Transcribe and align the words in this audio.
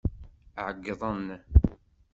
Ɛeyḍen. 0.65 1.27